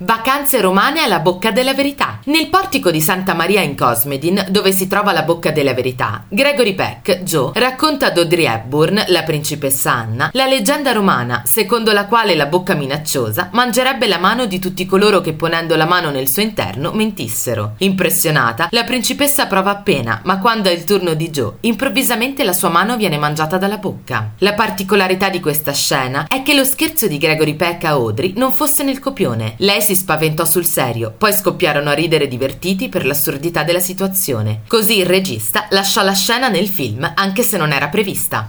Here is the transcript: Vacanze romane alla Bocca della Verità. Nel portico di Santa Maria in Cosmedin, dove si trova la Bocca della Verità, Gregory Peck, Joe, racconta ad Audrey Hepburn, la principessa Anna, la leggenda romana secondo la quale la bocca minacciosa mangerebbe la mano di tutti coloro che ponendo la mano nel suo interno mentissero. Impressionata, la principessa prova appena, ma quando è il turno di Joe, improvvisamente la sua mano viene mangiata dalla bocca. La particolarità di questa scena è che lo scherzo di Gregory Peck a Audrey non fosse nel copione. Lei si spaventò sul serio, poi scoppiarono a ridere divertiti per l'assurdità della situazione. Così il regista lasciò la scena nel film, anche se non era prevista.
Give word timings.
Vacanze 0.00 0.60
romane 0.60 1.00
alla 1.00 1.18
Bocca 1.18 1.50
della 1.50 1.74
Verità. 1.74 2.20
Nel 2.26 2.48
portico 2.50 2.92
di 2.92 3.00
Santa 3.00 3.34
Maria 3.34 3.62
in 3.62 3.76
Cosmedin, 3.76 4.46
dove 4.48 4.70
si 4.70 4.86
trova 4.86 5.10
la 5.10 5.24
Bocca 5.24 5.50
della 5.50 5.74
Verità, 5.74 6.24
Gregory 6.28 6.74
Peck, 6.74 7.22
Joe, 7.24 7.50
racconta 7.54 8.06
ad 8.06 8.18
Audrey 8.18 8.44
Hepburn, 8.44 9.06
la 9.08 9.24
principessa 9.24 9.90
Anna, 9.92 10.30
la 10.34 10.46
leggenda 10.46 10.92
romana 10.92 11.42
secondo 11.46 11.90
la 11.90 12.06
quale 12.06 12.36
la 12.36 12.46
bocca 12.46 12.74
minacciosa 12.74 13.48
mangerebbe 13.52 14.06
la 14.06 14.18
mano 14.18 14.46
di 14.46 14.60
tutti 14.60 14.86
coloro 14.86 15.20
che 15.20 15.32
ponendo 15.32 15.74
la 15.74 15.84
mano 15.84 16.10
nel 16.10 16.28
suo 16.28 16.42
interno 16.42 16.92
mentissero. 16.92 17.74
Impressionata, 17.78 18.68
la 18.70 18.84
principessa 18.84 19.46
prova 19.46 19.70
appena, 19.70 20.20
ma 20.22 20.38
quando 20.38 20.68
è 20.68 20.72
il 20.72 20.84
turno 20.84 21.14
di 21.14 21.30
Joe, 21.30 21.54
improvvisamente 21.62 22.44
la 22.44 22.52
sua 22.52 22.68
mano 22.68 22.96
viene 22.96 23.18
mangiata 23.18 23.58
dalla 23.58 23.78
bocca. 23.78 24.34
La 24.38 24.54
particolarità 24.54 25.28
di 25.28 25.40
questa 25.40 25.72
scena 25.72 26.28
è 26.28 26.44
che 26.44 26.54
lo 26.54 26.62
scherzo 26.62 27.08
di 27.08 27.18
Gregory 27.18 27.54
Peck 27.56 27.82
a 27.82 27.90
Audrey 27.90 28.34
non 28.36 28.52
fosse 28.52 28.84
nel 28.84 29.00
copione. 29.00 29.54
Lei 29.56 29.86
si 29.88 29.96
spaventò 29.96 30.44
sul 30.44 30.66
serio, 30.66 31.14
poi 31.16 31.32
scoppiarono 31.32 31.88
a 31.88 31.94
ridere 31.94 32.28
divertiti 32.28 32.90
per 32.90 33.06
l'assurdità 33.06 33.62
della 33.62 33.80
situazione. 33.80 34.60
Così 34.68 34.98
il 34.98 35.06
regista 35.06 35.66
lasciò 35.70 36.02
la 36.02 36.12
scena 36.12 36.50
nel 36.50 36.68
film, 36.68 37.10
anche 37.14 37.42
se 37.42 37.56
non 37.56 37.72
era 37.72 37.88
prevista. 37.88 38.46